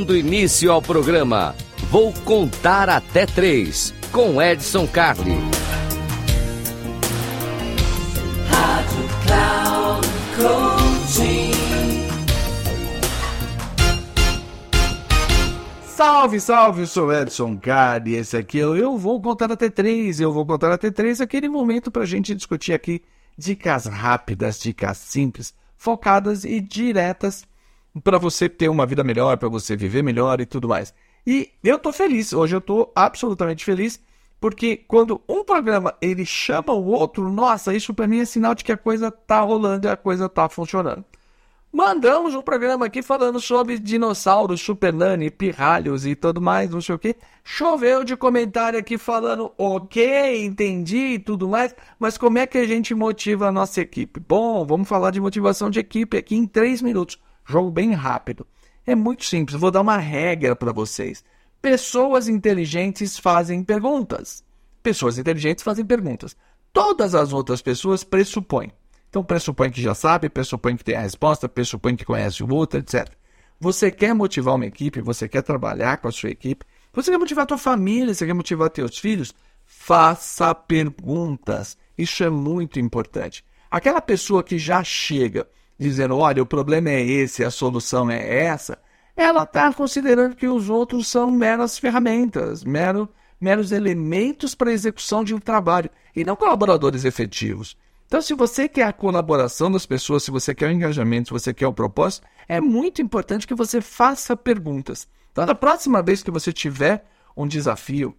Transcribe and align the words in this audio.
Dando 0.00 0.16
início 0.16 0.72
ao 0.72 0.80
programa, 0.80 1.54
vou 1.90 2.10
contar 2.24 2.88
até 2.88 3.26
três 3.26 3.92
com 4.10 4.40
Edson 4.40 4.86
Carli. 4.86 5.36
Salve, 15.84 16.40
salve, 16.40 16.80
eu 16.80 16.86
sou 16.86 17.12
Edson 17.12 17.58
Carli, 17.58 18.14
esse 18.14 18.38
aqui 18.38 18.58
é 18.58 18.66
o 18.66 18.74
Eu 18.74 18.96
Vou 18.96 19.20
Contar 19.20 19.52
até 19.52 19.68
três. 19.68 20.18
Eu 20.18 20.32
vou 20.32 20.46
contar 20.46 20.72
até 20.72 20.90
três, 20.90 21.20
aquele 21.20 21.48
momento 21.50 21.90
pra 21.90 22.06
gente 22.06 22.34
discutir 22.34 22.72
aqui 22.72 23.02
dicas 23.36 23.84
rápidas, 23.84 24.58
dicas 24.58 24.96
simples, 24.96 25.52
focadas 25.76 26.46
e 26.46 26.58
diretas 26.58 27.44
para 28.02 28.18
você 28.18 28.48
ter 28.48 28.68
uma 28.68 28.86
vida 28.86 29.02
melhor, 29.02 29.36
para 29.36 29.48
você 29.48 29.76
viver 29.76 30.02
melhor 30.02 30.40
e 30.40 30.46
tudo 30.46 30.68
mais. 30.68 30.94
E 31.26 31.50
eu 31.62 31.78
tô 31.78 31.92
feliz, 31.92 32.32
hoje 32.32 32.56
eu 32.56 32.60
tô 32.60 32.90
absolutamente 32.94 33.64
feliz, 33.64 34.00
porque 34.40 34.76
quando 34.76 35.20
um 35.28 35.44
programa 35.44 35.94
ele 36.00 36.24
chama 36.24 36.72
o 36.72 36.86
outro, 36.86 37.30
nossa, 37.30 37.74
isso 37.74 37.92
para 37.92 38.06
mim 38.06 38.20
é 38.20 38.24
sinal 38.24 38.54
de 38.54 38.64
que 38.64 38.72
a 38.72 38.76
coisa 38.76 39.10
tá 39.10 39.40
rolando 39.40 39.86
e 39.86 39.90
a 39.90 39.96
coisa 39.96 40.28
tá 40.28 40.48
funcionando. 40.48 41.04
Mandamos 41.72 42.34
um 42.34 42.42
programa 42.42 42.86
aqui 42.86 43.00
falando 43.00 43.38
sobre 43.38 43.78
dinossauros, 43.78 44.60
super 44.60 44.92
nani, 44.92 45.30
pirralhos 45.30 46.04
e 46.04 46.16
tudo 46.16 46.40
mais, 46.40 46.68
não 46.68 46.80
sei 46.80 46.96
o 46.96 46.98
que. 46.98 47.14
Choveu 47.44 48.02
de 48.02 48.16
comentário 48.16 48.76
aqui 48.76 48.98
falando, 48.98 49.52
ok, 49.56 50.44
entendi 50.44 51.14
e 51.14 51.18
tudo 51.20 51.48
mais, 51.48 51.72
mas 51.96 52.18
como 52.18 52.38
é 52.38 52.46
que 52.46 52.58
a 52.58 52.66
gente 52.66 52.92
motiva 52.92 53.46
a 53.46 53.52
nossa 53.52 53.80
equipe? 53.80 54.18
Bom, 54.18 54.66
vamos 54.66 54.88
falar 54.88 55.12
de 55.12 55.20
motivação 55.20 55.70
de 55.70 55.78
equipe 55.78 56.16
aqui 56.16 56.34
em 56.34 56.44
três 56.44 56.82
minutos. 56.82 57.20
Jogo 57.50 57.68
bem 57.68 57.92
rápido. 57.92 58.46
É 58.86 58.94
muito 58.94 59.24
simples, 59.24 59.60
vou 59.60 59.72
dar 59.72 59.80
uma 59.80 59.96
regra 59.96 60.54
para 60.54 60.72
vocês. 60.72 61.24
Pessoas 61.60 62.28
inteligentes 62.28 63.18
fazem 63.18 63.64
perguntas. 63.64 64.44
Pessoas 64.82 65.18
inteligentes 65.18 65.64
fazem 65.64 65.84
perguntas. 65.84 66.36
Todas 66.72 67.12
as 67.12 67.32
outras 67.32 67.60
pessoas 67.60 68.04
pressupõem. 68.04 68.72
Então 69.08 69.24
pressupõe 69.24 69.68
que 69.70 69.82
já 69.82 69.94
sabe, 69.96 70.28
pressupõe 70.28 70.76
que 70.76 70.84
tem 70.84 70.94
a 70.94 71.00
resposta, 71.00 71.48
pressupõe 71.48 71.96
que 71.96 72.04
conhece 72.04 72.44
o 72.44 72.54
outro, 72.54 72.78
etc. 72.78 73.08
Você 73.58 73.90
quer 73.90 74.14
motivar 74.14 74.54
uma 74.54 74.66
equipe, 74.66 75.00
você 75.00 75.28
quer 75.28 75.42
trabalhar 75.42 75.98
com 75.98 76.06
a 76.06 76.12
sua 76.12 76.30
equipe, 76.30 76.64
você 76.92 77.10
quer 77.10 77.18
motivar 77.18 77.42
a 77.42 77.46
tua 77.46 77.58
família, 77.58 78.14
você 78.14 78.24
quer 78.24 78.32
motivar 78.32 78.70
teus 78.70 78.96
filhos, 78.96 79.34
faça 79.66 80.54
perguntas. 80.54 81.76
Isso 81.98 82.22
é 82.22 82.30
muito 82.30 82.78
importante. 82.78 83.44
Aquela 83.68 84.00
pessoa 84.00 84.44
que 84.44 84.56
já 84.56 84.84
chega 84.84 85.48
dizendo, 85.80 86.18
olha, 86.18 86.42
o 86.42 86.46
problema 86.46 86.90
é 86.90 87.00
esse, 87.00 87.42
a 87.42 87.50
solução 87.50 88.10
é 88.10 88.44
essa, 88.44 88.78
ela 89.16 89.44
está 89.44 89.72
considerando 89.72 90.36
que 90.36 90.46
os 90.46 90.68
outros 90.68 91.08
são 91.08 91.30
meras 91.30 91.78
ferramentas, 91.78 92.62
mero, 92.62 93.08
meros 93.40 93.72
elementos 93.72 94.54
para 94.54 94.70
a 94.70 94.74
execução 94.74 95.24
de 95.24 95.34
um 95.34 95.38
trabalho 95.38 95.90
e 96.14 96.22
não 96.22 96.36
colaboradores 96.36 97.04
efetivos. 97.04 97.76
Então, 98.06 98.20
se 98.20 98.34
você 98.34 98.68
quer 98.68 98.82
a 98.82 98.92
colaboração 98.92 99.70
das 99.70 99.86
pessoas, 99.86 100.22
se 100.22 100.30
você 100.30 100.54
quer 100.54 100.68
o 100.68 100.72
engajamento, 100.72 101.28
se 101.28 101.32
você 101.32 101.54
quer 101.54 101.66
o 101.66 101.72
propósito, 101.72 102.26
é 102.46 102.60
muito 102.60 103.00
importante 103.00 103.46
que 103.46 103.54
você 103.54 103.80
faça 103.80 104.36
perguntas. 104.36 105.08
Então, 105.32 105.46
da 105.46 105.54
próxima 105.54 106.02
vez 106.02 106.22
que 106.22 106.30
você 106.30 106.52
tiver 106.52 107.06
um 107.36 107.46
desafio, 107.46 108.14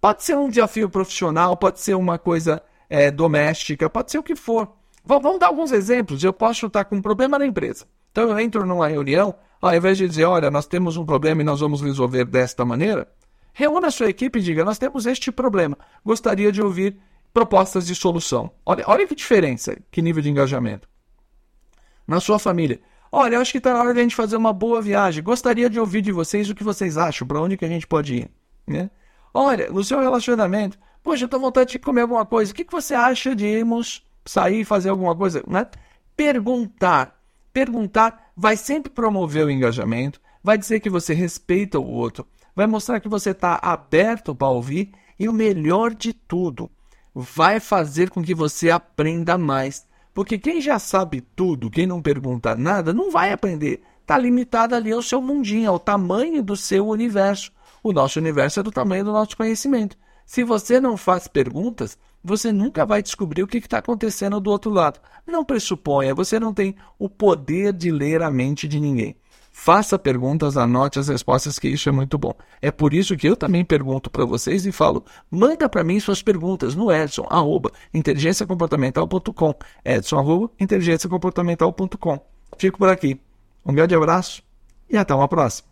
pode 0.00 0.22
ser 0.22 0.36
um 0.36 0.48
desafio 0.48 0.88
profissional, 0.88 1.56
pode 1.56 1.80
ser 1.80 1.94
uma 1.94 2.18
coisa 2.18 2.62
é, 2.88 3.10
doméstica, 3.10 3.90
pode 3.90 4.12
ser 4.12 4.18
o 4.18 4.22
que 4.22 4.36
for. 4.36 4.81
Vamos 5.04 5.38
dar 5.38 5.48
alguns 5.48 5.72
exemplos. 5.72 6.22
Eu 6.22 6.32
posso 6.32 6.66
estar 6.66 6.84
com 6.84 6.96
um 6.96 7.02
problema 7.02 7.38
na 7.38 7.46
empresa. 7.46 7.86
Então, 8.10 8.28
eu 8.28 8.38
entro 8.38 8.66
numa 8.66 8.86
reunião, 8.86 9.34
ao 9.60 9.74
invés 9.74 9.98
de 9.98 10.06
dizer, 10.06 10.24
olha, 10.24 10.50
nós 10.50 10.66
temos 10.66 10.96
um 10.96 11.04
problema 11.04 11.40
e 11.40 11.44
nós 11.44 11.60
vamos 11.60 11.80
resolver 11.80 12.24
desta 12.24 12.64
maneira, 12.64 13.08
reúna 13.52 13.88
a 13.88 13.90
sua 13.90 14.08
equipe 14.08 14.38
e 14.38 14.42
diga, 14.42 14.64
nós 14.64 14.78
temos 14.78 15.06
este 15.06 15.32
problema. 15.32 15.76
Gostaria 16.04 16.52
de 16.52 16.62
ouvir 16.62 16.98
propostas 17.32 17.86
de 17.86 17.94
solução. 17.94 18.50
Olha, 18.64 18.84
olha 18.86 19.06
que 19.06 19.14
diferença, 19.14 19.76
que 19.90 20.02
nível 20.02 20.22
de 20.22 20.30
engajamento. 20.30 20.88
Na 22.06 22.20
sua 22.20 22.38
família. 22.38 22.80
Olha, 23.10 23.36
eu 23.36 23.40
acho 23.40 23.52
que 23.52 23.58
está 23.58 23.72
na 23.72 23.80
hora 23.80 23.94
de 23.94 24.00
a 24.00 24.02
gente 24.02 24.16
fazer 24.16 24.36
uma 24.36 24.52
boa 24.52 24.80
viagem. 24.80 25.22
Gostaria 25.22 25.68
de 25.68 25.80
ouvir 25.80 26.02
de 26.02 26.12
vocês 26.12 26.48
o 26.48 26.54
que 26.54 26.64
vocês 26.64 26.96
acham, 26.96 27.26
para 27.26 27.40
onde 27.40 27.56
que 27.56 27.64
a 27.64 27.68
gente 27.68 27.86
pode 27.86 28.14
ir. 28.14 28.30
Né? 28.66 28.90
Olha, 29.34 29.70
no 29.70 29.82
seu 29.82 30.00
relacionamento, 30.00 30.78
poxa, 31.02 31.24
eu 31.24 31.26
estou 31.26 31.40
vontade 31.40 31.72
de 31.72 31.78
comer 31.78 32.02
alguma 32.02 32.26
coisa. 32.26 32.52
O 32.52 32.54
que, 32.54 32.64
que 32.64 32.72
você 32.72 32.94
acha 32.94 33.34
de 33.34 33.46
irmos 33.46 34.04
sair 34.24 34.60
e 34.60 34.64
fazer 34.64 34.90
alguma 34.90 35.14
coisa? 35.14 35.42
Né? 35.46 35.66
Perguntar. 36.16 37.20
Perguntar 37.52 38.32
vai 38.36 38.56
sempre 38.56 38.90
promover 38.90 39.46
o 39.46 39.50
engajamento, 39.50 40.20
vai 40.42 40.56
dizer 40.56 40.80
que 40.80 40.90
você 40.90 41.12
respeita 41.12 41.78
o 41.78 41.86
outro, 41.86 42.26
vai 42.56 42.66
mostrar 42.66 43.00
que 43.00 43.08
você 43.08 43.30
está 43.30 43.58
aberto 43.62 44.34
para 44.34 44.48
ouvir 44.48 44.90
e 45.18 45.28
o 45.28 45.32
melhor 45.32 45.94
de 45.94 46.12
tudo, 46.12 46.70
vai 47.14 47.60
fazer 47.60 48.10
com 48.10 48.22
que 48.22 48.34
você 48.34 48.70
aprenda 48.70 49.36
mais. 49.36 49.86
Porque 50.14 50.38
quem 50.38 50.60
já 50.60 50.78
sabe 50.78 51.20
tudo, 51.20 51.70
quem 51.70 51.86
não 51.86 52.02
pergunta 52.02 52.54
nada, 52.54 52.92
não 52.92 53.10
vai 53.10 53.32
aprender. 53.32 53.82
Está 54.00 54.18
limitado 54.18 54.74
ali 54.74 54.92
ao 54.92 55.02
seu 55.02 55.22
mundinho, 55.22 55.70
ao 55.70 55.78
tamanho 55.78 56.42
do 56.42 56.56
seu 56.56 56.88
universo. 56.88 57.52
O 57.82 57.92
nosso 57.92 58.18
universo 58.18 58.60
é 58.60 58.62
do 58.62 58.70
tamanho 58.70 59.04
do 59.04 59.12
nosso 59.12 59.36
conhecimento. 59.36 59.96
Se 60.24 60.44
você 60.44 60.80
não 60.80 60.96
faz 60.96 61.26
perguntas, 61.28 61.98
você 62.22 62.52
nunca 62.52 62.86
vai 62.86 63.02
descobrir 63.02 63.42
o 63.42 63.46
que 63.46 63.58
está 63.58 63.78
acontecendo 63.78 64.40
do 64.40 64.50
outro 64.50 64.70
lado. 64.70 65.00
Não 65.26 65.44
pressuponha, 65.44 66.14
você 66.14 66.38
não 66.38 66.54
tem 66.54 66.76
o 66.98 67.08
poder 67.08 67.72
de 67.72 67.90
ler 67.90 68.22
a 68.22 68.30
mente 68.30 68.68
de 68.68 68.78
ninguém. 68.78 69.16
Faça 69.54 69.98
perguntas, 69.98 70.56
anote 70.56 70.98
as 70.98 71.08
respostas, 71.08 71.58
que 71.58 71.68
isso 71.68 71.86
é 71.88 71.92
muito 71.92 72.16
bom. 72.16 72.32
É 72.60 72.70
por 72.70 72.94
isso 72.94 73.16
que 73.16 73.28
eu 73.28 73.36
também 73.36 73.62
pergunto 73.62 74.10
para 74.10 74.24
vocês 74.24 74.64
e 74.64 74.72
falo: 74.72 75.04
manda 75.30 75.68
para 75.68 75.84
mim 75.84 76.00
suas 76.00 76.22
perguntas 76.22 76.74
no 76.74 76.90
Edson, 76.90 77.26
arroba, 77.28 77.70
inteligenciacomportamental.com. 77.92 79.54
Edson, 79.84 80.18
arroba, 80.18 80.50
inteligenciacomportamental.com. 80.58 82.18
Fico 82.56 82.78
por 82.78 82.88
aqui. 82.88 83.20
Um 83.64 83.74
grande 83.74 83.94
abraço 83.94 84.42
e 84.88 84.96
até 84.96 85.14
uma 85.14 85.28
próxima. 85.28 85.71